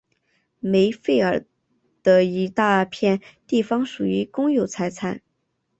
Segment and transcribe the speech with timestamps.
[0.61, 1.45] 梅费尔
[2.01, 5.21] 的一大片地方属于公有财产。